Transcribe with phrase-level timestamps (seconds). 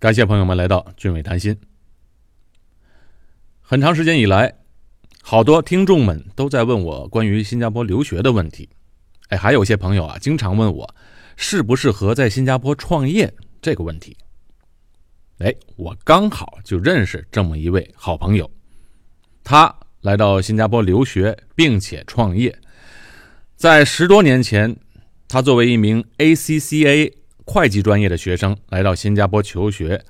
[0.00, 1.58] 感谢朋友们来到俊伟谈心。
[3.60, 4.54] 很长时间以来，
[5.22, 8.68] 好多听众们都在问我关于新加坡留学的问题。
[9.30, 10.94] 哎，还有些朋友啊，经常问我
[11.36, 14.16] 适不适合在新加坡创业这个问题。
[15.38, 18.48] 哎，我刚好就认识这么一位好朋友，
[19.42, 22.56] 他来到新加坡留学并且创业。
[23.56, 24.76] 在十多年前，
[25.26, 27.12] 他作为一名 ACCA
[27.48, 30.04] 会计专业的学生来到新加坡求学，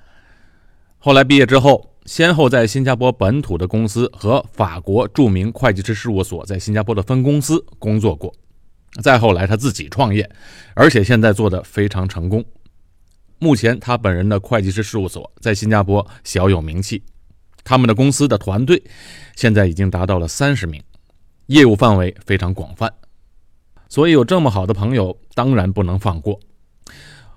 [0.99, 1.95] 后来毕业之后。
[2.09, 8.35] 先后在新加坡本土的公司和法国著名会计师事务所在新加坡的分公司工作过，
[9.03, 10.27] 再后来他自己创业，
[10.73, 12.43] 而且现在做的非常成功。
[13.39, 17.03] 目前他本人的会计师事务所在新加坡小有名气，
[17.63, 18.83] 他们的公司的团队
[19.37, 20.83] 现在已经达到了三十名，
[21.49, 22.91] 业务范围非常广泛，
[23.91, 26.41] 所以有这么好的朋友当然不能放过，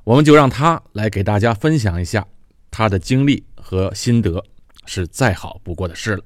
[0.03, 2.27] 我们就让他来给大家分享一下
[2.69, 4.43] 他的经历和心得。
[4.87, 6.23] 是再好不过的事了。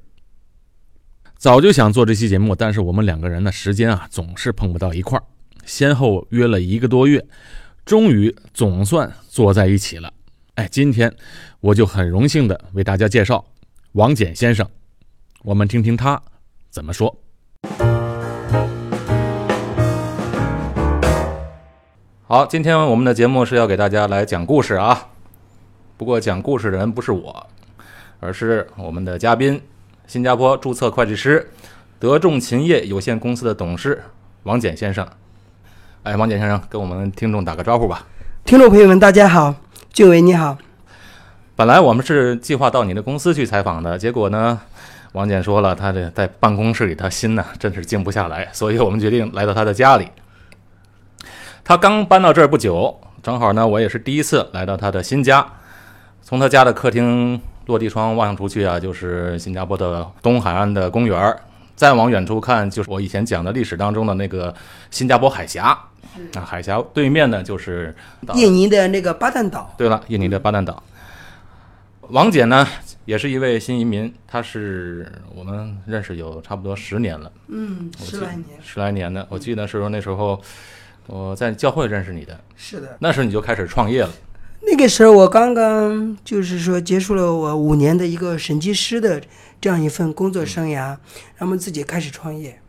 [1.38, 5.24] 早就想做这期节目，但是我们两个人的时间啊总是碰不到一块儿，
[5.66, 7.24] 先后约了一个多月，
[7.86, 10.12] 终于总算坐在一起了。
[10.56, 11.14] 哎，今天
[11.60, 13.46] 我就很荣幸的为大家介绍
[13.92, 14.68] 王简先生，
[15.44, 16.20] 我们听听他
[16.72, 17.25] 怎么说。
[22.28, 25.10] 好，今天我们的节目是要给大家来讲故事啊，
[25.96, 27.48] 不过讲故事的人不是我。
[28.20, 29.62] 而是我们的嘉宾，
[30.08, 31.52] 新加坡注册会计师
[32.00, 34.02] 德众勤业有限公司的董事
[34.42, 35.08] 王简先生。
[36.02, 38.08] 哎，王简先生，跟我们听众打个招呼吧。
[38.44, 39.54] 听众朋友们，大家好，
[39.94, 40.58] 俊伟你好。
[41.56, 44.60] 本来我们是计划到你的公司去采访的，结果呢，
[45.12, 50.08] 王简说了，他这在办公室里，他心呢真是静不下来，所以我们决定来到他的家里。
[51.66, 55.46] 他刚搬到这儿不久，正好呢，我也是第一次来到他的新家，
[56.22, 57.42] 从他家的客厅。
[57.66, 61.36] 落地窗望出去啊，就是新加坡的东海岸的公园儿。
[61.76, 64.54] 再往远处看，就是我以前讲的历史当中的那个
[64.92, 65.76] 新加坡海峡。
[66.34, 67.92] 那，海峡对面呢，就是
[68.36, 69.74] 印尼的那个巴旦岛。
[69.76, 70.84] 对了，印尼的巴旦岛。
[72.10, 72.68] 王姐呢，
[73.06, 77.32] 也是一位新移民，她是我们认识有差不多十年了。
[77.48, 78.46] 嗯，十来年。
[78.62, 80.40] 十来年的，我记得是说那时候
[81.08, 82.40] 我在教会认识你的。
[82.56, 82.98] 是的。
[83.00, 84.10] 那时候你就开始创业了。
[84.68, 89.22] 那个时候我刚刚就是说结束了我五年的一个审计师的
[89.62, 90.98] 这样一份工作生涯，
[91.38, 92.60] 然后自己开始创业。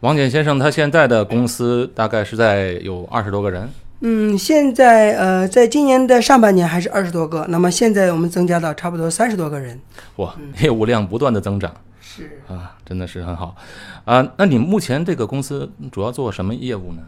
[0.00, 3.68] 王简先生他现在的公司大概是在有二十多个人。
[4.00, 9.78] 嗯，现在呃，在今年的上半年还是二十多个，那么现在我们增加到差不多三十多个人。
[10.16, 11.74] 哇，业务量不断的增长。
[12.00, 13.56] 是啊，真的是很好
[14.04, 14.26] 啊。
[14.36, 17.02] 那你目前这个公司主要做什么业务呢？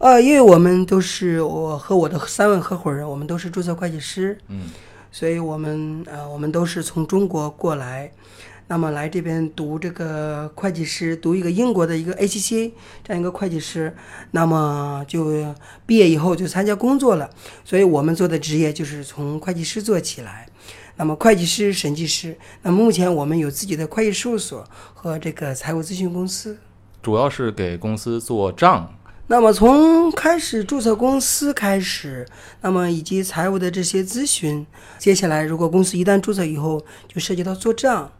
[0.00, 4.62] 呃，因为我们都是我和我的三位合伙人，我们都是注册会计师，嗯，
[5.12, 8.10] 所以我们呃，我们都是从中国过来，
[8.68, 12.72] 那么来这边读这个会计师，读一个英国的一个 ACC
[13.04, 13.94] 这样一个会计师，
[14.30, 17.28] 那么就毕业以后就参加工作了，
[17.62, 20.48] 所以我们做的职业就是从会计师做起来，
[20.96, 26.56] 那么会计师、审计师，那么目前我们有自己的会计事务所和这个财务咨询公司，
[27.02, 28.94] 主要是给公司做账。
[29.30, 32.26] 那么从开始注册公司开始，
[32.62, 34.66] 那么以及财务的这些咨询，
[34.98, 38.10] 接下来如果公司一旦注册以后，就涉及到做账，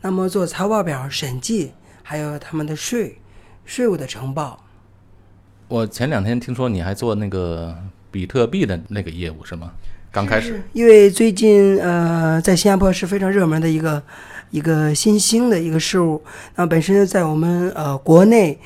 [0.00, 1.70] 那么做财务报表审计，
[2.02, 3.20] 还有他们的税，
[3.64, 4.64] 税务的呈报。
[5.68, 7.72] 我前两天听说你还做那个
[8.10, 9.70] 比特币的那个业务是吗？
[10.10, 10.60] 刚开始。
[10.72, 14.02] 因为最近呃，在新加坡是非常热门的一个
[14.50, 16.20] 一个新兴的一个事物，
[16.56, 18.58] 那本身在我们呃国内。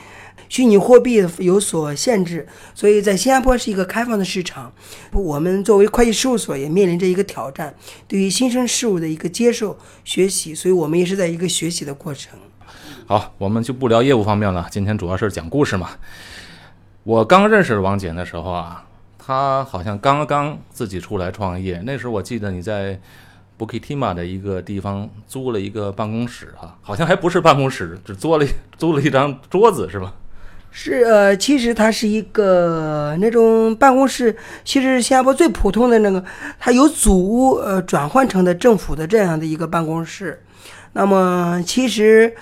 [0.52, 4.70] 虚拟货币有所限制，所以在新加坡是一个开放的市场。
[5.10, 7.74] 我们作为会计事务所也面临着一个挑战，
[8.06, 12.38] 对于新生事物的一个接受、学习，所以我们也是在一个学习的过程。
[13.06, 15.88] 好，我们就不聊业务方面了，今天主要是讲故事嘛。
[17.04, 18.84] 我刚认识王姐的时候啊，
[19.18, 23.00] 她好像刚刚自己出来创业，那时候我记得你在
[23.58, 28.46] Bukitima 的一个地方租了一个办公室哈，好像还不是办公室，只租了
[28.76, 30.12] 租了一张桌子是吧？
[30.74, 34.34] 是呃，其实它是一个那种办公室，
[34.64, 36.24] 其实新加坡最普通的那个，
[36.58, 40.42] 它由祖屋呃转换成的政府的这样的一个办公室。
[40.94, 42.34] 那么其实，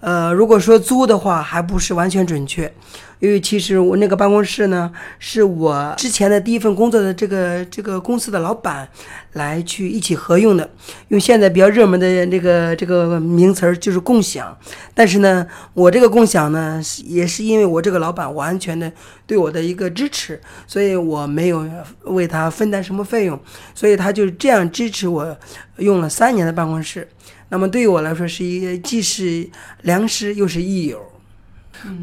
[0.00, 2.72] 呃，如果说租的话，还不是完全准确，
[3.18, 8.88] 因为其实我那个办公室呢，是我之前的第一份工作的这个这个公司的老板
[9.32, 10.68] 来去一起合用的。
[11.08, 14.56] 用现在比较热门的这个这个名词儿就是共享，
[14.94, 18.92] 但是呢，我这个共享呢，也是因为我这个老板完全的
[19.26, 21.66] 对我的一个支持，所以我没有
[22.04, 23.38] 为他分担什么费用，
[23.74, 25.36] 所以他就这样支持我
[25.78, 27.08] 用了三年的办公室。
[27.48, 29.48] 那么对于我来说，是一既是
[29.82, 31.00] 良师又是益友。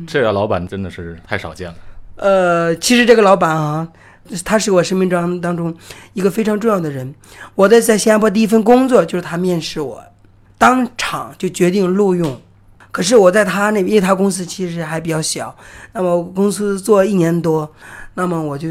[0.06, 1.76] 这个老板真的是太少见了。
[2.16, 3.88] 呃，其实这个老板啊，
[4.46, 5.76] 他是我生命中当中
[6.14, 7.14] 一个非常重要的人。
[7.56, 10.04] 我在在新加坡第一份工作就是他面试我，
[10.58, 12.40] 当场就决定录用。
[12.92, 15.56] 可是我在他那，因为他公司其实还比较小，
[15.94, 17.74] 那么公司做一年多，
[18.14, 18.70] 那么我就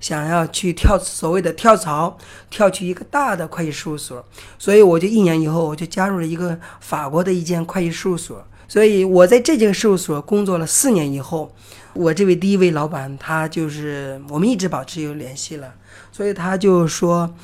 [0.00, 2.18] 想要去跳所谓的跳槽，
[2.50, 4.24] 跳去一个大的会计事务所，
[4.58, 8.44] 所以我就一年以后我就加入了一个法国的一间会计事务所。
[8.68, 11.52] 所以我在这间事务所工作了四年以后，
[11.94, 15.74] 我这位第一位老板他就是我们一直保持有联系了，
[16.12, 17.34] 所以他就说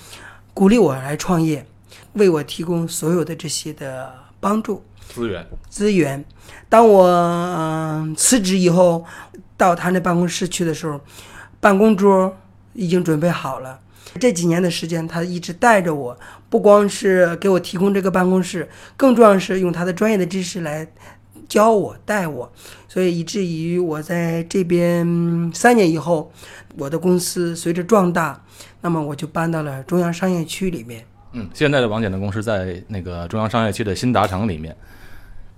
[0.53, 1.67] 鼓励我来创业，
[2.13, 4.85] 为我提供所有的这些的帮助。
[5.09, 6.25] 资源资源。
[6.69, 9.05] 当我嗯、辞职以后，
[9.57, 11.01] 到他那办公室去的时候，
[11.61, 12.37] 办公桌
[12.73, 13.81] 已经准备好了。
[14.21, 16.19] 这几年的时间，他一直带着我，
[16.55, 20.87] 不光是给我提供这个办公室，更重要是用他的专业的知识来
[21.49, 22.53] 教我、带我，
[22.87, 26.31] 所以以至于我在这边三年以后，
[26.79, 28.41] 我的公司随着壮大，
[28.83, 31.05] 那么我就搬到了中央商业区里面。
[31.33, 34.77] 嗯，现在的王姐的公司在那个中央商业区的新达城里面，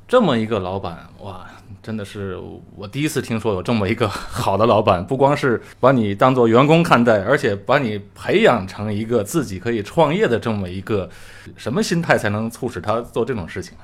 [0.09, 1.47] 这么一个老板，哇，
[1.87, 2.37] 真的是
[2.75, 11.09] 我第一次听说有这么一个好的老板，不光是把你当做员工看待，而且把你培养成一个自己可以创业的这么一个，
[11.57, 13.75] 什么心态才能促使他做这种事情？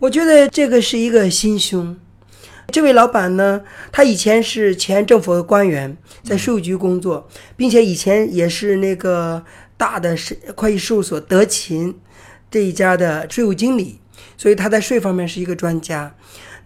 [0.00, 1.96] 我觉得这个是一个心胸。
[2.72, 3.62] 这位老板呢，
[3.92, 9.44] 他以前是前政府的官员，在税务局工作，并且以前也是那个
[9.76, 11.96] 大的是会计事务所德勤
[12.50, 14.00] 这一家的税务经理，
[14.36, 16.12] 所以他在税方面是一个专家。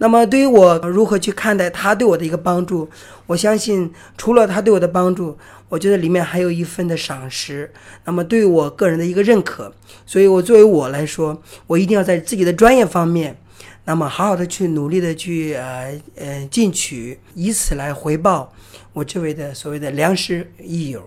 [0.02, 2.88] 那么对于我如何去看待他对我的一个帮助，
[3.26, 5.36] 我相信除了他对我的帮助，
[5.68, 7.70] 我觉得里面还有一份的赏识，
[8.06, 9.70] 那么对于我个人的一个认可。
[10.06, 13.36] 所以我作为我来说，我一定要在自己的专业方面。
[13.84, 18.50] 那么好好的去努力的去呃呃进取，以此来回报
[18.94, 21.06] 我这位的所谓的良师益友。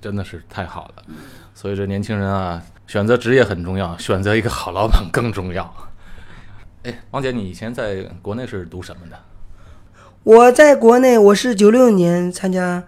[0.00, 1.04] 真的是太好了。
[1.54, 5.89] 所以这年轻人啊，选择职业很重要，选择一个好老板更重要。
[6.82, 9.18] 哎，王姐，你以前在国内是读什么的？
[10.24, 12.82] 我在国内我是九六年参加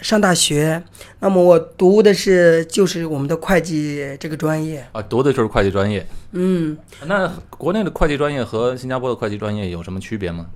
[0.00, 0.82] 上大学，
[1.20, 4.86] 那么我读的是就是我们的会计这个专业。
[4.92, 6.06] 啊，读的就是会计专业。
[6.32, 10.46] 嗯，那国内的会计专业和新加坡的会计专业有什么区别吗？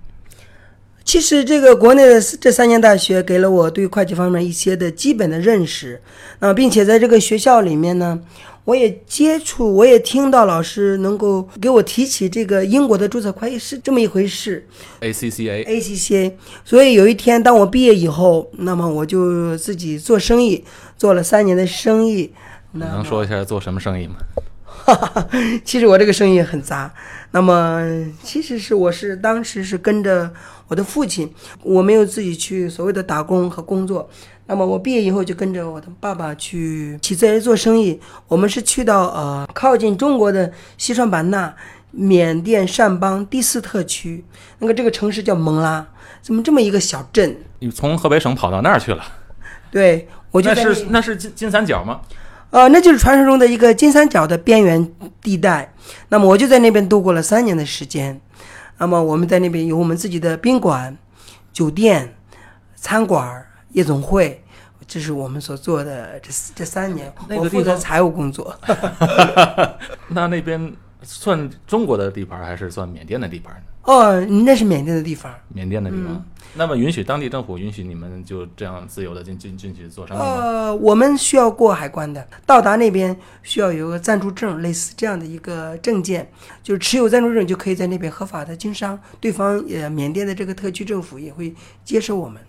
[1.05, 6.01] 其实这个国内的这三年大学给了我对会计方面一些的基本的认识，
[6.39, 8.21] 啊，并且在这个学校里面呢，
[8.71, 14.65] 我也接触，我也听到老师能够给我提起这个英国的注册会计师这么一回事
[15.01, 16.33] ACCA，ACCA。
[16.65, 20.65] 所以有一天当我毕业以后，那么我就自己做生意，
[20.97, 22.33] 做了三年的生意。
[22.71, 24.15] 你能说一下做什么生意吗？
[25.65, 26.95] 其实我这个生意很杂，
[27.33, 27.83] 那么
[28.23, 30.31] 其实是我是当时是跟着
[30.69, 31.33] 我的父亲，
[31.63, 34.09] 我没有自己去所谓的打工和工作。
[34.47, 38.01] 那么我毕业以后就跟着我的爸爸去起自来做生意。
[38.27, 41.55] 我们是去到呃靠近中国的西双版纳、
[41.93, 44.25] 缅甸掸邦第四特区，
[44.59, 45.87] 那个这个城市叫蒙拉，
[46.21, 47.37] 怎么这么一个小镇？
[47.61, 49.05] 你从河北省跑到那儿去了？
[49.71, 52.01] 对，我就那是那是金金三角吗？
[52.51, 55.73] 呃，那就是传说中的一个金三角的边缘地带。
[56.09, 58.21] 那么我就在那边度过了三年的时间。
[58.79, 60.97] 那么我们在那边有我们自己的宾馆、
[61.53, 62.17] 酒店、
[62.75, 64.43] 餐馆、夜总会，
[64.87, 67.13] 这是我们所做的这这三年。
[67.29, 68.55] 我负责财务工作。
[70.09, 70.73] 那那边
[71.03, 73.63] 算中国的地盘还是算缅甸的地盘呢？
[73.85, 75.33] 哦，那是缅甸的地方。
[75.49, 76.25] 缅甸的地方。
[76.55, 80.25] 那么允许当地政府允许你们就这样自由的进进进去做生意吗？
[80.27, 86.29] 呃，我们需要过海关的，到达那边需要有个暂住证，类似这样的一个证件，
[86.63, 88.99] 就是持有暂住证就可以在那边合法的经商。
[89.21, 91.55] 对方呃，缅甸的这个特区政府也会
[91.85, 92.43] 接受我们。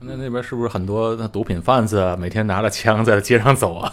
[0.00, 3.92] 那那边是不是很多毒品贩子啊，每天拿着枪在街上走啊？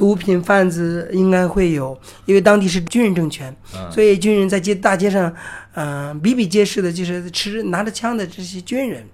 [0.00, 5.30] 毒品贩子应该会有，因为当地是军人政权，嗯所以军人在街大街上，
[5.74, 9.06] 嗯、比比皆是的，就是持拿着枪的这些军人。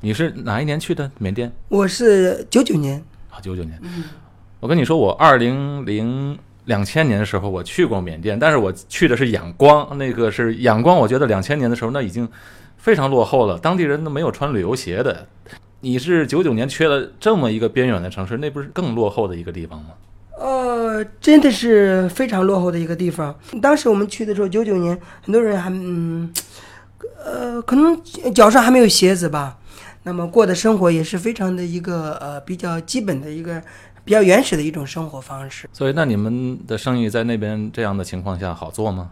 [0.00, 1.52] 你是哪一年去的缅甸？
[1.66, 3.76] 我是九九年，啊，九九年。
[3.82, 4.04] 嗯
[4.60, 12.28] 我跟你说，我二零零两千年的时候我去过缅甸，但是我去的是仰光，那个是仰光，我觉得两千年的时候那已经
[12.76, 15.26] 非常落后了，当地人都没有穿旅游鞋的。
[15.84, 19.90] 你是九九年缺了这么一个边远的城市，那不是更落后的一个地方吗？
[20.38, 23.38] 呃，真的是非常落后的一个地方。
[23.60, 26.32] 当时我们去的时候，九九年，很多人还嗯，
[27.22, 29.58] 呃，可能脚上还没有鞋子吧。
[30.04, 33.62] 那么过的生活也是非常的一个呃比较基本的一个
[34.06, 35.68] 比较原始的一种生活方式。
[35.70, 39.10] 所以，那你们的生意在那边这样的情况下好做吗？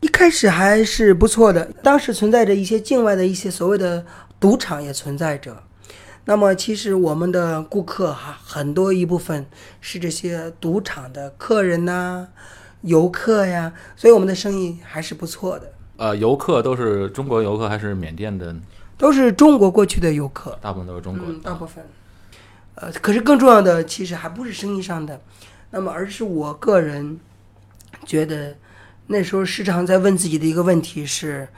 [0.00, 4.02] 一开始还是不错的，当时存在着一些境外的一些所谓的
[4.40, 5.62] 赌场也存在着。
[6.24, 9.46] 那么，其实我们的顾客哈很多一部分
[9.80, 12.28] 是这些赌场的客人呐、
[12.82, 15.72] 游客呀，所以我们的生意还是不错的。
[15.96, 18.54] 呃，游客都是中国游客还是缅甸的？
[18.96, 21.26] 都是中国过去的游客，大部分都是中国。
[21.26, 21.84] 嗯，大部分。
[22.76, 25.20] 呃，可是更重要的其实还不是生意上的，
[25.70, 27.18] 那么而是我个人
[28.04, 28.56] 觉得，
[29.08, 31.48] 那时候时常在问自己的一个问题是：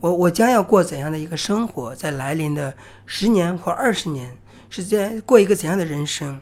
[0.00, 2.74] 我我将要过怎样的一个生活，在来临的
[3.06, 4.36] 十年或二十年，
[4.68, 6.40] 是在过一个怎样的人生？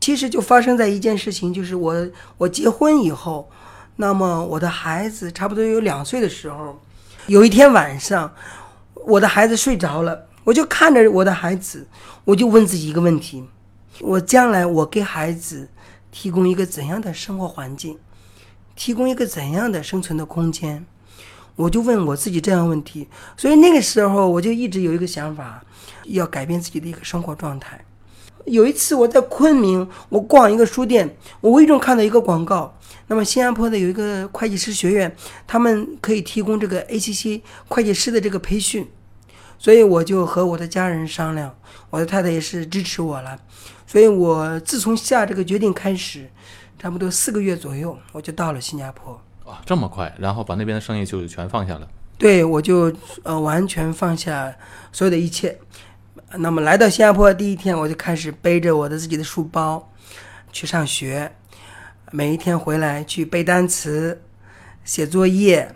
[0.00, 2.08] 其实就发生在一件事情，就是我
[2.38, 3.50] 我结婚以后，
[3.96, 6.80] 那么我的孩子差不多有两岁的时候，
[7.26, 8.32] 有一天晚上。
[9.06, 11.86] 我的孩子睡着了，我就看着我的孩子，
[12.24, 13.42] 我就问自己一个问题：
[14.00, 15.66] 我将来我给孩子
[16.10, 17.98] 提供一个怎样的生活环境，
[18.76, 20.84] 提供一个怎样的生存的空间？
[21.58, 23.08] 我就问我自己这样问题。
[23.36, 25.60] 所以那个时候我就一直有一个想法，
[26.04, 27.84] 要改变自己的一个生活状态。
[28.46, 32.78] 有一次我在昆明，我逛一个书店，我无意中看到一个广告。
[33.08, 35.14] 那么新加坡的有一个会计师学院，
[35.46, 38.88] 他们可以提供这个 ACC 会计师的这个培训。
[39.58, 41.52] 所以我就和我的家人商量，
[41.90, 43.36] 我的太太也是支持我了。
[43.86, 46.30] 所以我自从下这个决定开始，
[46.78, 49.20] 差不多四个月左右，我就到了新加坡。
[49.48, 51.88] 哇，这么快，然后把那边的生意就全放下了？
[52.18, 54.54] 对，我就呃完全放下
[54.92, 55.58] 所有的一切。
[56.34, 59.90] 那么来到新加坡第一天，我就开始背着我的自己的书包
[60.52, 61.32] 去上学，
[62.12, 64.20] 每一天回来去背单词、
[64.84, 65.74] 写作业，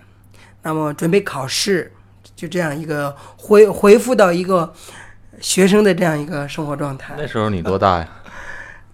[0.60, 1.92] 那么准备考试。
[2.36, 4.74] 就这样一个回回复到一个
[5.40, 7.14] 学生的这样一个生活状态。
[7.16, 8.08] 那时候你多大呀？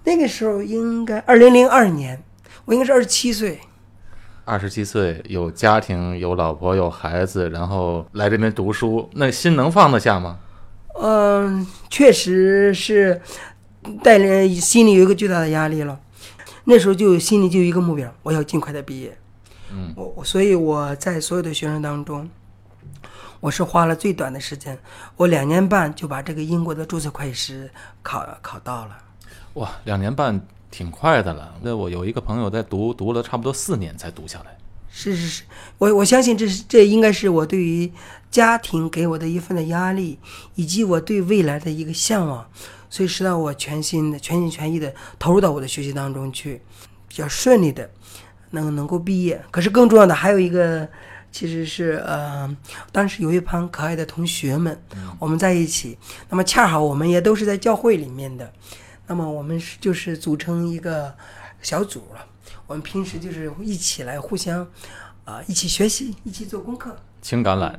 [0.04, 2.23] 那个时候应该二零零二年，
[2.64, 3.58] 我应该是二十七岁。
[4.49, 10.38] 二十七岁，有家庭，有老婆，有孩子，然后来这边读书，那心能放得下吗？
[10.99, 13.21] 嗯，确实是
[14.02, 16.00] 带来心里有一个巨大的压力了。
[16.64, 19.14] 那时候就心里就有一个目标，我要尽快的毕业。
[19.71, 22.26] 嗯，我所以我在所有的学生当中。
[23.40, 24.76] 我是花了最短的时间，
[25.17, 27.71] 我两年半就把这个英国的注册会计师
[28.02, 28.99] 考考到了。
[29.55, 31.54] 哇，两年半挺快的了。
[31.62, 34.56] 那我有一个朋友在读，读了差不多四年才读下来。
[34.90, 35.42] 是是是，
[35.78, 37.90] 我我相信这是这应该是我对于
[38.30, 40.18] 家庭给我的一份的压力，
[40.54, 42.46] 以及我对未来的一个向往，
[42.88, 46.60] 所以使到我全心的、全心全意的投入到我的学习当中去，
[47.06, 47.88] 比较顺利的
[48.50, 49.40] 能能够毕业。
[49.50, 50.88] 可是更重要的还有一个。
[51.30, 52.56] 其实是呃，
[52.90, 54.82] 当时有一帮可爱的同学们，
[55.18, 55.96] 我们在一起。
[56.30, 58.50] 那么恰好我们也都是在教会里面的，
[59.08, 61.12] 那么我们是就是组成一个
[61.60, 62.24] 小组了。
[62.68, 64.64] 我们平时就是一起来互相
[65.24, 66.94] 啊一起学习，一起做功课。
[67.20, 67.74] 青橄榄。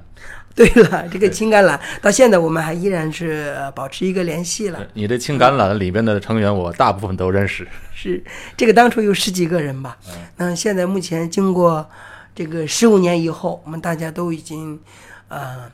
[0.54, 4.86] 对了，这个青橄榄到现在我们还依然是保持一个联系了。
[4.94, 7.66] 你的青橄榄里边的成员，我大部分都认识。
[7.94, 8.22] 是
[8.58, 9.98] 这个当初有十几个人吧？
[10.38, 11.90] 嗯，现在目前经过。
[12.36, 14.80] 这个十五年以后，我们大家都已经，
[15.28, 15.70] 呃，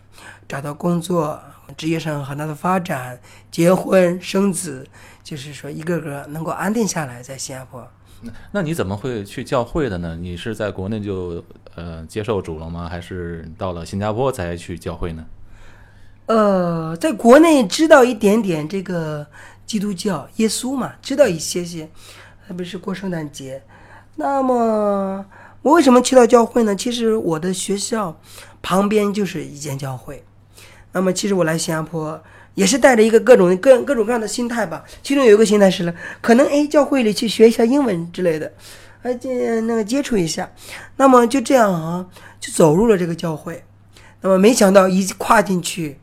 [0.47, 1.39] 找到工作，
[1.77, 3.19] 职业上很大的发展，
[3.51, 4.87] 结婚生子，
[5.23, 7.87] 就是说一个个能够安定下来，在新加坡。
[8.51, 10.17] 那你怎么会去教会的呢？
[10.19, 11.43] 你是在国内就
[11.75, 12.87] 呃接受主了吗？
[12.89, 15.25] 还是到了新加坡才去教会呢？
[16.27, 19.27] 呃，在国内知道一点点这个
[19.65, 21.89] 基督教、耶稣嘛，知道一些些，
[22.47, 23.63] 特别是过圣诞节，
[24.15, 25.25] 那么。
[25.61, 26.75] 我为什么去到教会呢？
[26.75, 28.21] 其实我的学校
[28.61, 30.23] 旁边就是一间教会。
[30.95, 32.23] 那么，其实我来新加坡
[32.53, 34.81] 也是带着一个各种各各种各样的心态吧。
[35.03, 38.49] 其中有一个心态是了，可能哎，教会里去学一下英文之类的，
[39.01, 40.49] 呃，接那个接触一下。
[40.95, 42.05] 那么就这样啊，
[42.39, 43.61] 就走入了这个教会。
[44.21, 45.99] 那么没想到一跨进去，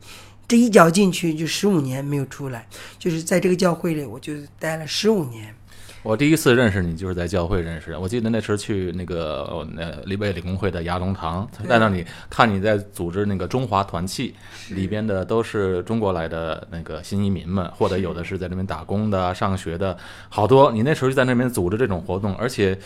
[0.47, 2.67] 这一脚进去就十五年没有出来，
[2.99, 5.55] 就是在这个教会里，我就待了十五年。
[6.03, 7.99] 我第一次认识你就是在教会认识的。
[7.99, 14.35] 我记得那时候去那个呃立北理工会的牙龙堂，在那里看你在组织那个中华团契，
[14.71, 20.73] 里边的都是中国来的那个新移民们，或者有的是在那边打工的、上学的，好多。
[20.73, 22.77] 你那时候就在那边组织这种活动，而且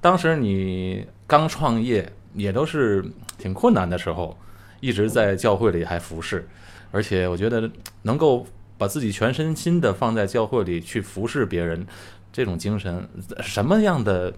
[0.00, 3.04] 当时你刚创业，也都是
[3.36, 4.38] 挺困难的时候，
[4.78, 6.48] 一直在教会里还服侍，
[6.92, 7.68] 而且我觉得
[8.02, 8.46] 能够
[8.78, 11.84] 把自己全身心的放在教会里去服侍别人。
[12.32, 13.08] 这种精神，
[13.40, 14.32] 什么样的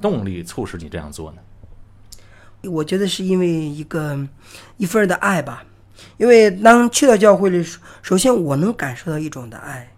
[0.00, 1.38] 动力促使你这样做呢？
[2.70, 4.18] 我觉得是因为一个
[4.76, 5.64] 一份的爱吧。
[6.18, 7.64] 因为当去到教会里，
[8.02, 9.92] 首先我能感受到一种的爱，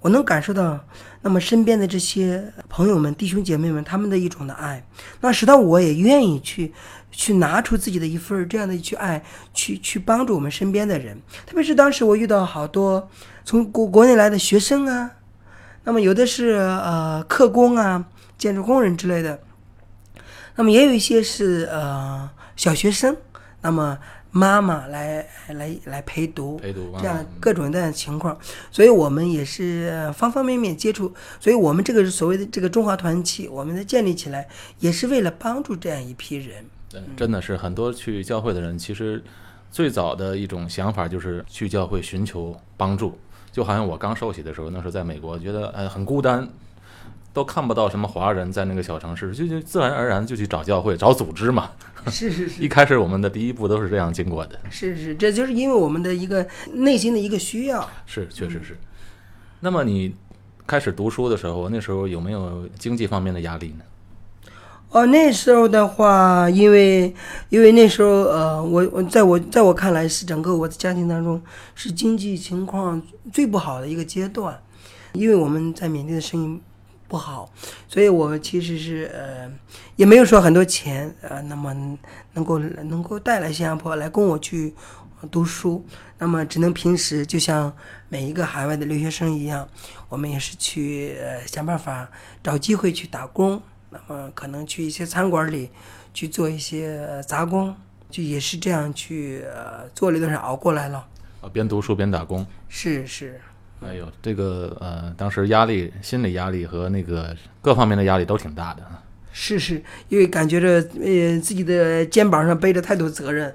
[0.00, 0.78] 我能感受到
[1.22, 4.84] 那么身边的这些朋友们、弟兄姐妹们他们的一种的爱，
[5.20, 6.72] 那使得我也愿意去
[7.10, 11.20] 去拿出自己的一份这样的去爱，去去帮助我们身边的人。
[11.46, 13.08] 特别是当时我遇到好多
[13.44, 15.10] 从国国内来的学生啊。
[15.84, 18.04] 那么有的是呃客工啊、
[18.36, 19.40] 建筑工人之类的，
[20.56, 23.16] 那么也有一些是呃小学生，
[23.62, 23.98] 那么
[24.30, 28.38] 妈妈来来来陪读，陪读这样各种各样的情况，
[28.70, 34.46] 所以我们也是方方面面接触，所以我们这个所谓的这个中华团契，我们的建立起来
[34.80, 36.66] 也是为了帮助这样一批人。
[37.16, 39.22] 真的是很多去教会的人，其实
[39.70, 43.18] 最早的一种想法就是去教会寻求帮助。
[43.58, 46.48] 就好像我刚受洗的时候，那时候在美国，觉得呃很孤单，
[47.32, 51.72] 都看不到什么华人在那个小城市，就就自然而然就去找教会、找组织嘛。
[52.06, 52.62] 是是是。
[52.62, 54.56] 一开始我们的第一步都是这样经过的。
[54.70, 57.84] 是是，这就是因为我们的一个内心的一个需要。
[58.06, 58.78] 是，确实是。
[59.58, 60.14] 那么你
[60.64, 63.84] 开始读书的时候，那时候有没有经济方面的压力呢？
[64.90, 67.14] 哦，那时候的话，因为
[67.50, 71.40] 因为那时候，呃，我我在我在我看来是整个我的家庭当中
[71.74, 74.58] 是经济情况最不好的一个阶段，
[75.12, 76.60] 因为我们在缅甸的生意
[77.06, 77.52] 不好，
[77.86, 79.52] 所以我其实是呃
[79.96, 81.74] 也没有说很多钱，呃，那么
[82.32, 84.74] 能够能够带来新加坡来供我去
[85.30, 85.84] 读书，
[86.16, 87.70] 那么只能平时就像
[88.08, 89.68] 每一个海外的留学生一样，
[90.08, 92.08] 我们也是去呃想办法
[92.42, 93.60] 找机会去打工。
[93.90, 95.70] 那么可能去一些餐馆里
[96.12, 97.74] 去做一些杂工，
[98.10, 101.06] 就也是这样去呃做了一段时间熬过来了。
[101.40, 102.46] 啊，边读书边打工。
[102.68, 103.40] 是是。
[103.80, 109.00] 哎呦，这个呃，当时压力、心理压力和那个各方面的压力都挺大的啊。
[109.30, 113.54] 是是，因为感觉着呃自己的肩膀上背着太多责任，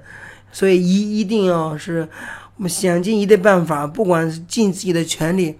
[0.50, 2.08] 所以一一定要是
[2.56, 5.58] 我们想尽一切办法，不管是尽自己的全力，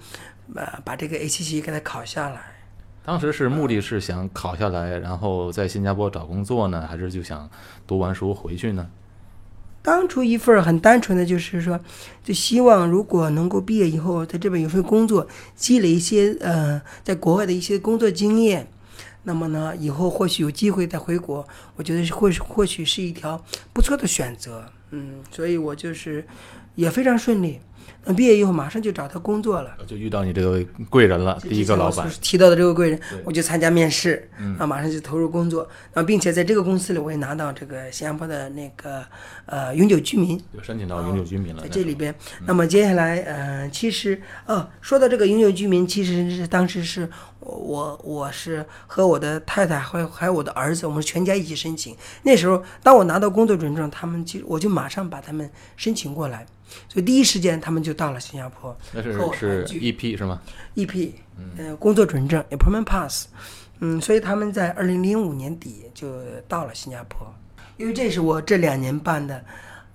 [0.54, 2.53] 呃把这个 A C C 给它考下来。
[3.04, 7.48] 当时是目的是想考下来，然后在新加坡找工作呢，还是就想
[7.86, 8.88] 读完书回去呢？
[9.82, 11.78] 当初一份很单纯的就是说，
[12.22, 18.66] 就希望如果能够毕业以后在这边有份工作，积累一些呃在国外的一些工作经验，
[19.24, 24.64] 那么呢以后或许有机会再回国，我觉得是或或许是一条不错的选择。
[24.92, 26.26] 嗯，所以我就是
[26.74, 27.60] 也非常顺利。
[28.16, 32.08] 毕业以后马上就找他工作了，就遇到你这个贵人了，第一个老板。
[32.20, 39.02] 提到的这个贵人，我就参加面试，啊马上就投入工作，那并且在这个公司里我也拿到这个新加坡的那个
[39.46, 42.14] 呃永久居民，就申请到永久居民了，在这里边。
[42.46, 47.08] 那么接下来呃，其实哦，说到这个永久居民，其实是当时是
[47.40, 51.96] 我我是和我的太太还有还有我的儿子，我们全家一起申请。
[52.22, 56.46] 那时候当我拿到工作准证，他们就我就马上把他们申请过来。
[56.88, 60.40] 所以第一时间他们就到了新加坡，那是是 EP 是吗
[60.76, 63.26] ？EP，嗯，工作准证 （Employment Pass），
[63.80, 67.26] 嗯，所以他们在二零零五年底就到了新加坡，
[67.76, 69.44] 因为这是我这两年办的，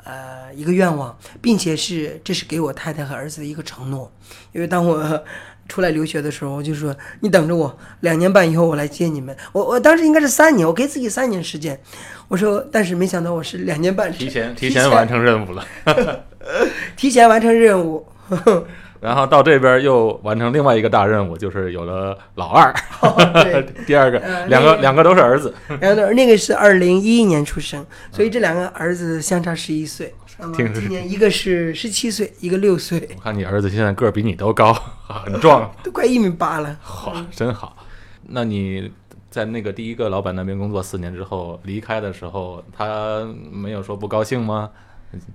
[0.04, 4.12] 呃，一个愿望，并且是这是给我太太和儿子的一个承诺，
[4.52, 5.24] 因为当我。
[5.70, 9.34] 出来留学的时候，我就说你等着我，两年半以后我来接你们。
[9.54, 11.80] 我我当时应该是三年，我给自己三年时间。
[12.28, 15.66] 我说，但是没想到我是两年半，提前提前完成任务了，
[16.98, 18.06] 提前完成任务。
[19.02, 22.74] 然后到这边又完成另外一个大任务，就是有了老二，
[23.88, 30.14] 第二个两个两个都是儿子，两个那个是二零一一年出生，所以这两个儿子相差十一岁。
[30.56, 33.10] 今年一个是十七岁，一个六岁。
[33.16, 34.74] 我看你儿子现在个儿比你都高，
[35.08, 36.78] 很壮， 都快一米八了。
[36.82, 37.76] 好，真好。
[38.32, 38.92] 那你
[39.30, 44.70] 在那个第一个老板那边工作四年之后离开的时候，他没有说不高兴吗？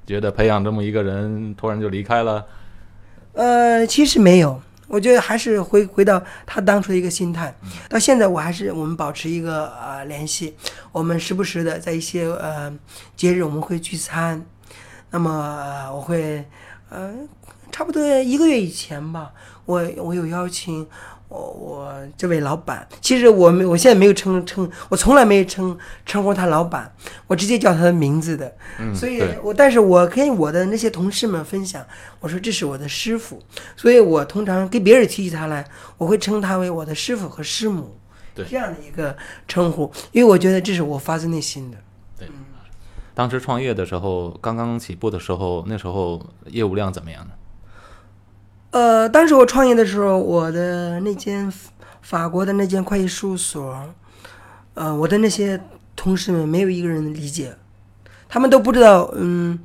[0.06, 2.46] 觉得培养这么一个人突然就离开了？
[3.32, 7.52] 呃，其实没有，我觉得还是回回到他当初的一个心态。
[7.88, 10.54] 到现在我还是我们保持一个呃联系，
[10.92, 12.72] 我们时不时的在一些呃
[13.16, 14.46] 节日我们会聚餐。
[15.14, 16.44] 那么我会，
[16.90, 17.14] 呃，
[17.70, 19.30] 差不多一个月以前吧，
[19.64, 20.84] 我我有邀请
[21.28, 26.92] 我我这位老板，其实我没我现在没有称称，我从来没有称称呼他老板，
[27.28, 28.52] 我直接叫他的名字的。
[28.80, 31.86] 嗯，所以我但是我跟我的那些同事们分享，
[32.18, 33.40] 我说这是我的师傅，
[33.76, 35.64] 所以我通常跟别人提起他来，
[35.96, 37.96] 我会称他为我的师傅和师母，
[38.34, 41.78] 对这样的一个称呼，因为我觉得这是我发自内心的。
[43.14, 47.30] 当时创业的时候，刚刚起步的时候，那时候业务量怎么样呢？
[48.72, 51.52] 呃，当时我创业的时候，我的那间
[52.02, 53.94] 法国的那间会计事务所，
[54.74, 55.60] 呃，我的那些
[55.94, 57.54] 同事们没有一个人理解，
[58.28, 59.60] 他们都不知道，嗯，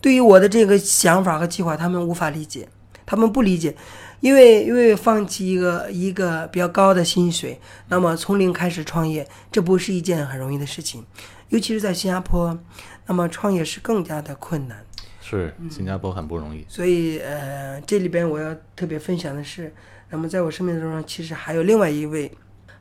[0.00, 2.68] 对于我的这个想法和计划，他们无法理解，
[3.04, 3.76] 他们不理解，
[4.20, 11.04] 因为因为放弃一个一个比较高的薪水，那么从零开始创业，这不是一件很容易的事情，
[11.48, 12.56] 尤其是在新加坡，
[13.12, 14.82] 那么创业是更加的困难。
[15.20, 19.70] 是新加坡很不容易，所以呃，这里边我要特别分享的是，
[20.08, 22.32] 那么在我生命当中，其实还有另外一位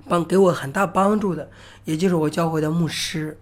[0.07, 1.49] 帮给我很大帮助的，
[1.83, 3.37] 也就是我教会的牧师。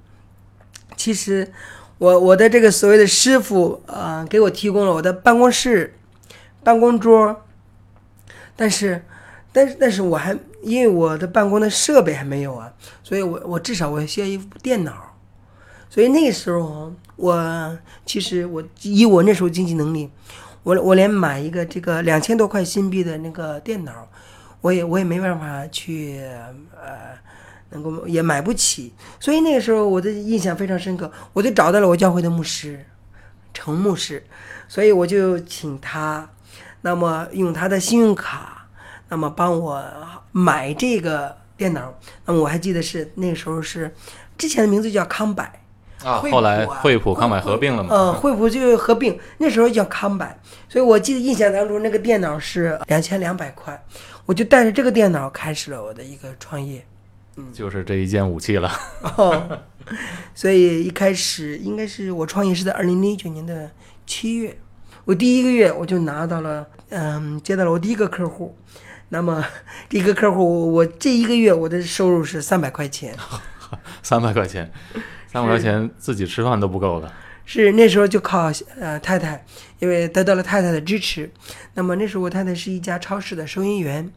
[0.97, 1.52] 其实
[1.99, 5.93] 我我的这个所谓的师傅啊、呃给我提供了我的办公室、
[6.63, 7.43] 办公桌，
[8.56, 9.06] 但是
[9.54, 12.73] 但是但是我还因为我的办公的设备还没有啊，
[13.04, 15.06] 所以我我至少我需要一部电脑。
[15.89, 20.08] 所以那个时候，我其实我以我那时候经济能力，
[20.62, 24.08] 我我连买一个这个两千多块新币的那个电脑，
[24.62, 26.21] 我也我也没办法去
[26.80, 27.17] 呃，
[27.71, 28.93] 能够也买不起。
[29.19, 32.86] 所以那个时候我的印象非常深刻，我就找到了我教会的牧师，
[33.52, 34.23] 程牧师，
[34.67, 36.30] 所以我就请他，
[36.82, 38.67] 那么用他的信用卡，
[39.10, 39.84] 那么帮我
[40.32, 41.99] 买这个电脑。
[42.28, 43.91] 那么我还记得是那个时候是
[44.38, 45.43] 之前的名字叫康柏。
[46.03, 47.89] 啊，后来惠普康柏合并了嘛？
[47.93, 50.25] 嗯，惠普就合并，那时候叫康柏，
[50.69, 53.83] 所以我记得印象当中那个电脑是两千两百块，
[54.25, 56.85] 我就带着这个电脑开始了我的一个创业。
[57.35, 58.71] 嗯就是这一件武器了。
[59.17, 59.59] 哦，
[60.33, 63.69] 所以一开始应该是我创业是在二零零九年的
[64.05, 64.57] 七月，
[65.05, 68.57] 我第一个月我就拿到了，嗯，接到了我第一个客户。
[69.12, 69.43] 那么
[69.89, 73.15] 第一个客户，我这一个月我的收入是三百块钱。
[74.03, 74.71] 三百块钱，
[75.32, 77.12] 三百块钱自己吃饭都不够的。
[77.46, 79.44] 是那时候就靠呃太太，
[79.80, 81.30] 因为得到了太太的支持。
[81.74, 84.12] 那么那时候我太太是一家超市的收银员，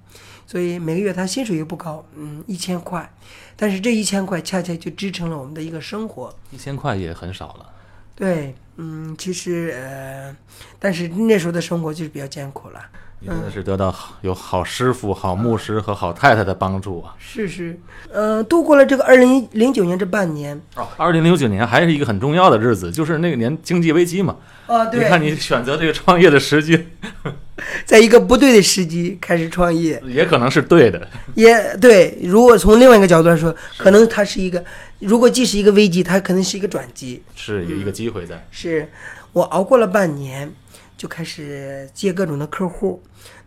[0.46, 3.10] 所以每个月她薪水又不高，嗯，一千块。
[3.56, 6.34] 但是这一千块恰恰就支撑了我们的一个生活。
[6.50, 7.68] 一千块也很少了。
[8.14, 10.36] 对，嗯，其实呃，
[10.78, 12.80] 但是那时候的生活就是比较艰苦了。
[13.24, 17.14] 你真的是得到好有好师傅、好牧师和好太太的帮助啊！
[17.20, 17.78] 是是，
[18.12, 20.60] 呃，度过了这个二零零九年这半年。
[20.74, 24.36] 哦，二零零九年还是一个很重要的日子，就是那个年经济危机嘛。
[24.66, 26.84] 啊，对，你看你选择这个创业的时机，
[27.86, 30.02] 在一个不对的时机开始创业。
[30.04, 31.06] 也可能是对的。
[31.36, 34.64] 也对，如果从另外一个角度来说，可能它是一个，
[34.98, 37.22] 如果既是一个危机，它可能是一个转机。
[37.36, 38.44] 是有一个机会在。
[38.50, 38.90] 是
[39.32, 40.52] 我熬过了半年，
[40.96, 43.00] 就开始接各种的客户。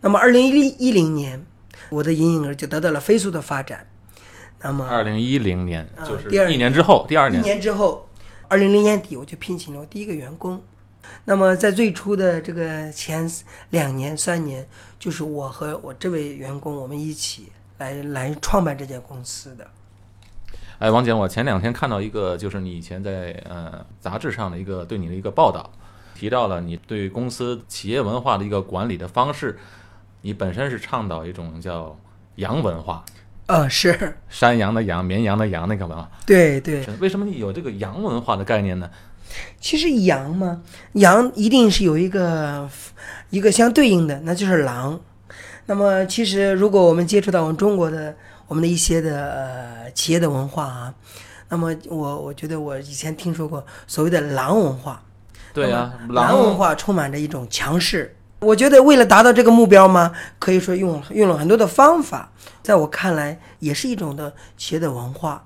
[0.06, 1.44] 那么，二零一一零年，
[1.90, 3.84] 我的银营额就得到了飞速的发展。
[4.62, 8.08] 那么，二零一零年啊就是第二一年之后，第二年一年年之后，
[8.46, 10.62] 二零零年底我就聘请了我第一个员工。
[11.24, 13.28] 那么在最初的这个前
[13.70, 14.64] 两年、三年，
[14.96, 19.68] 就是我和我这位员工我们一起来来创办这家公司的。
[20.78, 25.68] 哎，王姐，我前两天看到一个，就是你以前在呃杂志上的一个对你的一个报道，
[26.14, 29.58] 提到了你对公司企业文化的一个管理的方式，
[30.26, 31.96] 你本身是倡导一种叫
[32.34, 33.04] 羊文化，
[33.46, 36.10] 呃，是山羊的羊，绵羊的羊那个文化。
[36.26, 38.90] 对对，为什么你有这个羊文化的概念呢？
[39.60, 40.62] 其实羊嘛，
[40.94, 42.68] 羊一定是有一个
[43.30, 44.98] 一个相对应的，那就是狼。
[45.66, 48.12] 那么其实如果我们接触到我们中国的
[48.48, 50.94] 我们的一些的呃企业的文化啊，
[51.48, 55.00] 那么我我觉得我以前听说过所谓的狼文化，
[55.52, 58.12] 对呀、狼文化充满着一种强势。
[58.46, 62.30] 我觉得为了达到这个目标吗，可以说用用了很多的方法，
[62.62, 65.44] 在我看来也是一种的企业的文化。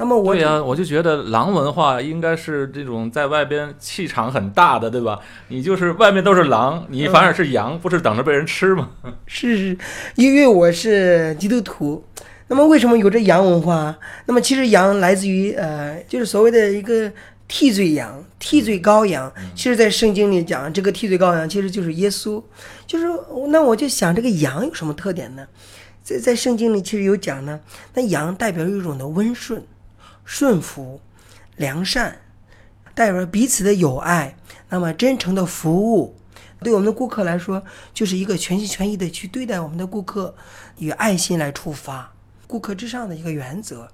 [0.00, 5.18] 那么我对呀、我就觉得狼文化应该是这种在外边气场很大的，对吧？
[5.48, 8.90] 你就是外面都是狼，你反而是羊，不是等着被人吃吗？
[9.26, 9.78] 是是，
[10.14, 12.04] 因为我是基督徒，
[12.46, 13.98] 那么为什么有这羊文化？
[14.26, 17.10] 那么其实羊来自于呃，就是所谓的一个
[17.48, 19.32] 替罪羊、替罪羔羊。
[19.56, 22.40] 其实，在圣经里讲，这个替罪羔羊其实就是耶稣。
[22.86, 23.06] 就是
[23.48, 25.48] 那我就想，这个羊有什么特点呢？
[26.04, 27.60] 在在圣经里其实有讲呢，
[27.94, 29.62] 那羊代表一种的温顺、
[30.24, 31.00] 顺服、
[31.56, 32.20] 良善，
[32.94, 34.36] 代表彼此的友爱，
[34.70, 36.16] 那么真诚的服务，
[36.62, 40.34] 对我们的顾客来说，就是一个全心全意的去对待我们的顾客，
[40.78, 42.14] 以爱心来出发，
[42.46, 43.88] 顾客至上的一个原则。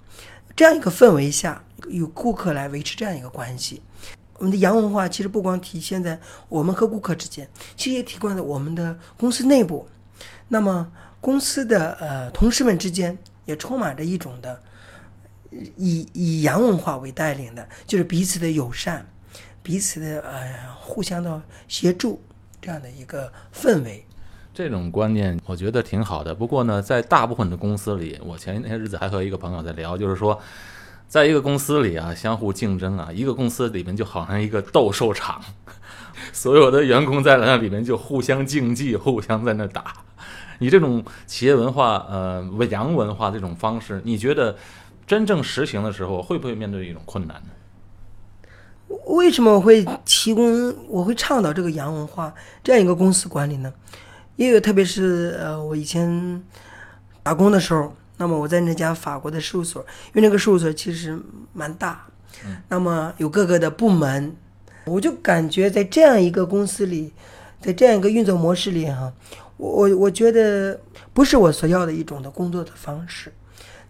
[0.55, 3.83] 这样一个氛围下，有顾客来维持这样一个关系。
[4.38, 6.18] 我们的洋文化其实不光体现在
[6.49, 9.88] 我们和顾客之间，其实也体现在我们的公司内部。
[10.49, 14.61] 那么公司的呃同事们之间也充满着一种的
[15.77, 19.07] 以以洋文化为带领的，就是彼此的友善，
[19.62, 22.20] 彼此的呃互相的协助
[22.61, 24.05] 这样的一个氛围。
[24.53, 26.35] 这种观念我觉得挺好的。
[26.35, 30.40] 不过呢，在大部分的公司里，我前些日子还和一个朋友在聊，就是说，
[31.09, 35.40] 在一个公司里啊，相互竞争啊，一个公司里面就好像一个斗兽场，
[36.33, 39.95] 所有的员工在那里面就互相竞技，互相在那打。
[40.59, 44.57] 你这种企业文化，呃，洋文化这种方式，你觉得
[45.07, 47.51] 真正实行的时候，会不会面对一种困难呢？
[49.07, 53.73] 为什么我会提供，我会倡导这个洋文化这样一个公司管理呢？
[54.37, 56.43] 因为特别是呃，我以前
[57.23, 61.18] 打工的时候，那么我在那家法国的事务所，因为那个事务所其实
[61.53, 62.07] 蛮大，
[62.68, 64.37] 那么有各个的部门，
[64.87, 67.12] 我就感觉在这样一个公司里，
[67.61, 69.12] 在这样一个运作模式里哈。
[69.57, 70.81] 我我我觉得
[71.12, 73.33] 不是我所要的一种的工作的方式，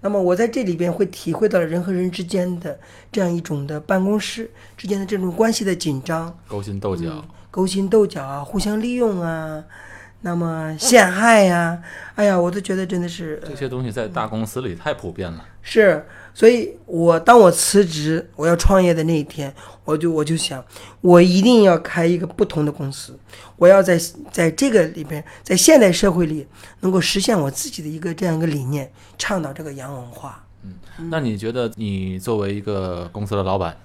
[0.02, 2.78] 那么我在这里边会体会到了人和人之间的
[3.10, 9.64] 这样一种的办公室之间的这种关系的紧张、勾心斗角、勾心斗角啊，互相利用啊，
[10.24, 11.78] 那么陷害呀，
[12.14, 15.44] 哎呀，我都觉得真的是这些东西在大公司里太普遍了。
[15.60, 20.64] 是，所以我当我辞职我要创业的那一天，我就我就想，
[21.02, 23.18] 我一定要开一个不同的公司。
[23.56, 24.00] 我要在
[24.32, 26.46] 在这个里边，在现代社会里，
[26.80, 30.42] 能够实现我自己的一个这样一个理念，倡导这个洋文化。
[30.62, 30.72] 嗯，
[31.10, 33.76] 那你觉得你作为一个公司的老板，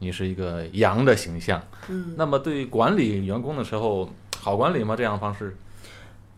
[0.00, 4.96] 你是一个洋的形象，嗯，那么对管理员工的时候，好管理吗？
[4.96, 5.65] 这样的方式呃，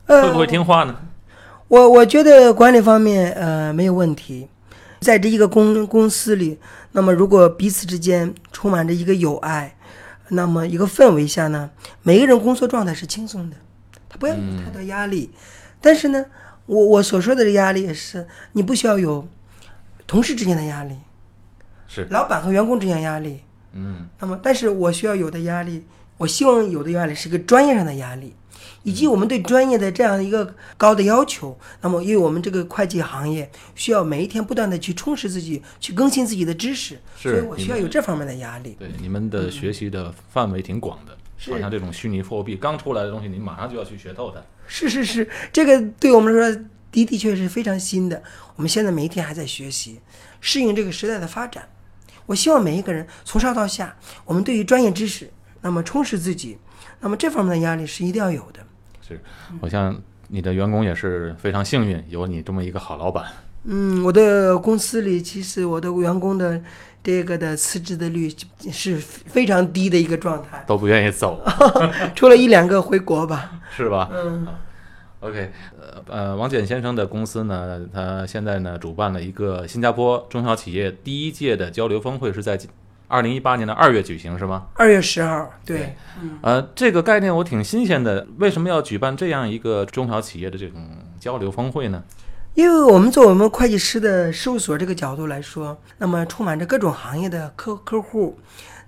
[0.08, 0.96] 会不会听话呢？
[1.68, 4.48] 我我觉得管理方面呃没有问题，
[5.00, 6.58] 在这一个公公司里，
[6.92, 9.74] 那么如果彼此之间充满着一个友爱。
[10.30, 11.70] 那么一个氛围下呢，
[12.02, 13.56] 每个人工作状态是轻松的，
[14.10, 15.30] 他不要有太多压力。
[15.80, 16.22] 但是呢，
[16.66, 19.26] 我我所说的这压力也是，你不需要有
[20.06, 20.98] 同事之间的压力，
[21.86, 23.40] 是老板和员工之间压力。
[23.72, 25.86] 嗯，那么，但是我需要有的压力，
[26.18, 28.34] 我希望有的压力是个专业上的压力，
[28.88, 31.58] 以及我们对专业的这样一个高的要求。
[31.82, 38.74] 那么，因为我们这个会计行业需要每一天不断的去充实自己，去更新自己的知识，所以我需要有这方面的压力。
[38.78, 44.40] 对，你们的学习的范围挺广的，是好像这种虚拟货币刚出来的东西，你马上就要去学透它。
[44.66, 48.22] 是是是，这个对我们来说的的确是非常新的。
[48.56, 50.00] 我们现在每一天还在学习，
[50.40, 51.68] 适应这个时代的发展。
[52.24, 56.56] 我希望每一个人从上到下，我们对于专业知识，那么充实自己，
[57.00, 58.66] 那么这方面的压力是一定要有的。
[59.08, 59.20] 是，
[59.60, 63.24] 我想你的员工也是非常幸运，有你这么一个好老板。
[63.64, 66.60] 嗯，我的公司里其实我的员工的
[67.02, 68.30] 这个的辞职的率
[68.70, 71.42] 是非常低的一个状态，都不愿意走，
[72.14, 73.60] 除了一两个回国吧。
[73.74, 74.10] 是吧？
[74.12, 74.46] 嗯。
[75.20, 82.56] OK，呃呃，王简先生的公司呢，他现在呢主办了一个新加坡中小企业第一届的交流峰会，是在
[83.08, 84.66] 二零一八年的二月举行，是吗？
[84.74, 85.96] 二月十号，对，
[86.42, 90.78] 呃，这个概念我挺新鲜的，为什么要举办这样一个中小企业的这种
[91.18, 92.04] 交流峰会呢？
[92.54, 98.38] 因为我们做我们会计师的事务所这个角度来说，那么充满着各种行业的客客户，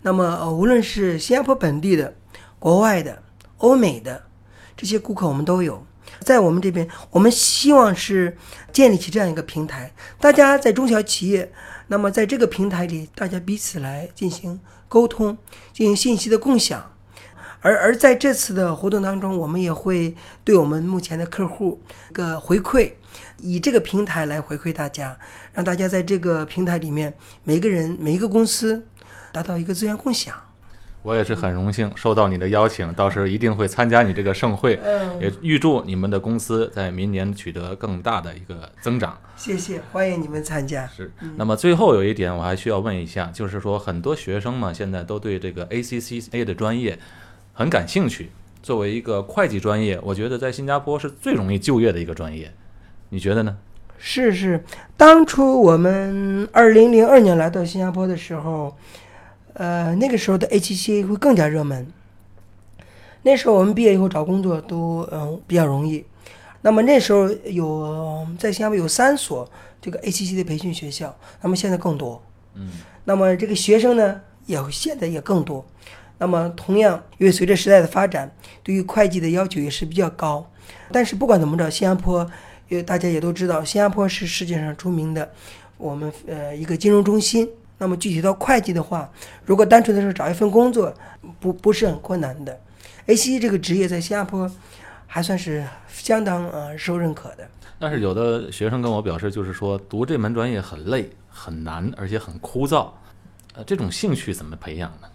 [0.02, 2.14] 那么呃无论是新加坡本地的、
[2.58, 3.22] 国外的、
[3.58, 4.24] 欧美的
[4.76, 5.86] 这些顾客，我们都有。
[6.18, 8.36] 在我们这边，我们希望是
[8.72, 11.50] 建立起这样一个平台，大家在中小企业，
[11.90, 15.36] 那么在这个平台里，大家彼此来进行沟通，
[15.72, 16.92] 进行信息的共享。
[17.62, 22.92] 而而在这次的活动当中，我们也会对我们目前的客户个回馈，
[23.38, 25.18] 以这个平台来回馈大家，
[25.52, 28.86] 让大家在这个平台里面，每个人每一个公司
[29.32, 30.32] 达到一个资源共享。
[31.02, 34.78] 我也是很荣幸受到你的邀请，到时候一定会参加你这个盛会，
[35.20, 39.18] 也预祝你们的公司在明年取得更大的一个增长。
[39.36, 40.86] 谢谢，欢迎你们参加。
[40.86, 46.98] 是，那么最后有一点我还需要问一下，就是说很多学生嘛，现在都对这个 ACCA 的专业
[47.54, 48.30] 很感兴趣。
[48.62, 52.52] 作为一个会计专业，我觉得在新加坡是最容易就业的一个专业，
[53.08, 53.56] 你觉得呢？
[53.96, 54.62] 是是，
[54.98, 58.76] 当初我们二零零二年来到新加坡的时候，
[59.60, 61.86] 呃，那个时候的 HCA 会更加热门。
[63.20, 66.02] 那时候我们毕业以后找工作都嗯比较容易。
[66.62, 69.46] 那么那时候有在新加坡有三所
[69.78, 72.22] 这个 HCC 的培训学校，那么现在更多。
[72.54, 72.70] 嗯，
[73.04, 75.62] 那么这个学生呢也现在也更多。
[76.16, 80.50] 那么同样，因为随着时代的发展，对于会计的要求也是比较高。
[80.90, 82.26] 但是不管怎么着，新加坡，
[82.70, 85.30] 呃，大家也都知道，新加坡是世界上著名的，
[85.76, 87.46] 我们呃一个金融中心。
[87.80, 89.10] 那么具体到会计的话，
[89.46, 90.94] 如果单纯的是找一份工作，
[91.40, 92.60] 不不是很困难的。
[93.06, 94.48] ACC 这个职业在新加坡
[95.06, 97.48] 还算是相当呃受认可的。
[97.78, 102.90] 但是有的学生跟我表示，就是说读这门专业很累、很难，而且很枯燥。
[103.54, 105.08] 呃，这种兴趣怎么培养呢？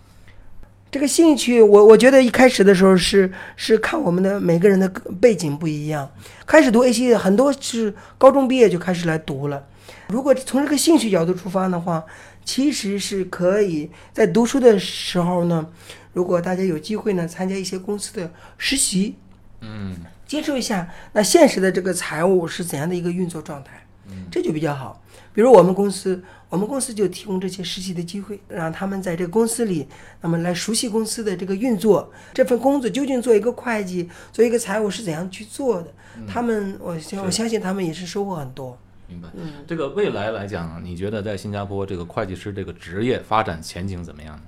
[0.90, 4.90] 这个兴趣，我我觉得一开始的时候是是看我们的每个人的
[5.22, 6.10] 背景不一样。
[6.48, 9.64] 开始读 ACC 很多是高中毕业就开始来读了。
[10.08, 12.04] 如果从这个兴趣角度出发的话，
[12.46, 15.68] 其实是可以在读书的时候呢，
[16.14, 19.16] 如果大家有机会呢，参加一些公司的实习，
[19.62, 23.86] 嗯，接触一下那现实的这个财务是怎样的一个运作状态，
[24.32, 25.02] 这就比较好。
[25.34, 29.86] 比如我们公司，我们公司就提供这些实习的机会，让他们在这个公司里，
[30.22, 35.92] 那么来熟悉公司的这个运作，这份工作究竟做一个会计，做一个财务是怎样去做的，
[36.26, 38.78] 他们，我相我相信他们也是收获很多。
[39.08, 39.30] 明白。
[39.68, 44.44] 这个未来来讲，你觉得在新加坡这个会计师这个职业发展前景怎么样呢？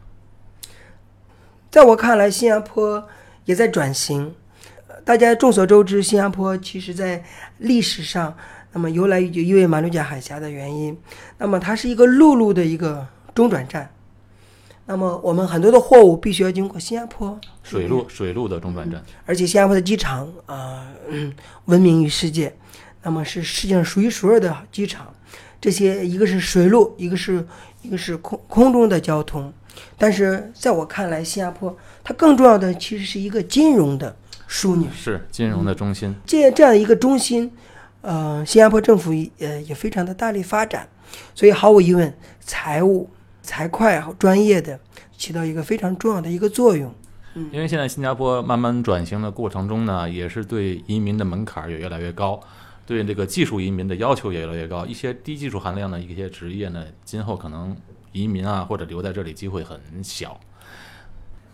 [1.70, 3.08] 在我看来，新加坡
[3.46, 4.34] 也在转型。
[4.88, 7.24] 呃大家众所周知，新加坡其实在
[7.60, 8.36] 历史上，
[8.74, 10.98] 那么由来于因为马六甲海峡的原因，
[11.38, 13.90] 那么它是一个陆路的一个中转站。
[14.86, 21.34] 那么我们很多的货物必须要经过新加坡，水路水路的中转站，而且新加坡的机场啊、嗯，
[21.66, 22.56] 闻名于世界，
[23.04, 25.14] 那么是世界上数一数二的机场。
[25.60, 27.46] 这些一个是水路，一个是
[27.82, 29.52] 一个是空空中的交通。
[29.98, 34.16] 但是在我看来，新加坡它更重要的其实是一个金融的
[34.50, 34.88] 枢纽。
[34.92, 36.16] 是金融的中心。
[36.26, 37.52] 这这样一个中心，
[38.02, 40.88] 呃，新加坡政府也呃也非常的大力发展，
[41.34, 43.10] 所以毫无疑问，财务、
[43.42, 44.80] 财会和专业的
[45.18, 46.94] 起到一个非常重要的一个作用。
[47.52, 52.40] 因为现在新加坡慢慢转型的过程中呢，也是对移民的门槛儿也越来越高，
[52.88, 54.86] 对这个技术移民的要求也越来越高。
[54.86, 57.78] 一些低技术含量的一些职业呢，今后可能
[58.14, 60.40] 移民啊或者留在这里机会很小。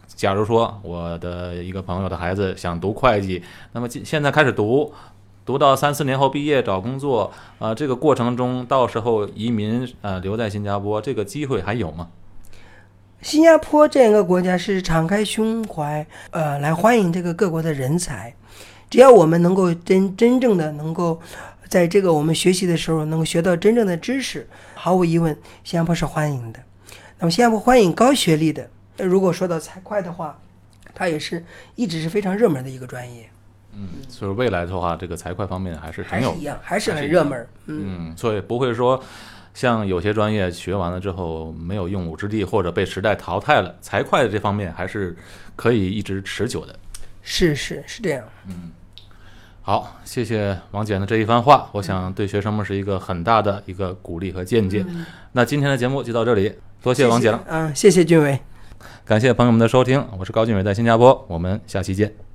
[0.07, 3.41] 假如说我的一个朋友的孩子想读会计，
[3.71, 4.93] 那么现现在开始读，
[5.43, 12.09] 读到三四年后毕业找工作，啊、这个过程中到时候移民呃留在新加坡，这个机会还有吗？
[13.21, 18.35] 新加坡这样一个国家是敞开胸怀，呃，来欢迎这个各国的人才。
[18.93, 21.19] 只要我们能够真真正的能够
[21.67, 26.59] 在这个我们学习的时候能够学到真正的知识，毫无疑问，新加坡是欢迎的。
[27.17, 28.69] 那么新加坡欢迎高学历的。
[28.97, 30.39] 呃如果说到财会的话，
[30.93, 33.27] 它也是一直是非常热门的一个专业，
[33.73, 37.47] 嗯，所以未来的话，这个财会方面还是很有还是一样，还是还是一很热门。
[37.65, 39.03] 嗯，嗯，所以不会说
[39.55, 43.75] 像有些专业学完了之后没有用武之地，或者被时代淘汰了。
[43.81, 45.17] 财会这方面还是
[45.55, 46.77] 可以一直持久的。
[47.23, 48.23] 是是是这样。
[49.65, 54.85] 好，谢谢王姐的这一番话，我想对学生们是一个很大的一个鼓励和见解。
[55.31, 58.37] 那今天的节目就到这里，多谢王姐了，嗯，谢谢俊伟。
[59.05, 62.32] 感谢朋友们的收听，我是高俊伟，在新加坡，我们下期见。